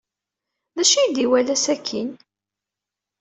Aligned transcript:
D 0.75 0.77
acu 0.81 0.97
ay 0.99 1.13
iwala 1.23 1.55
sakkin? 1.63 2.09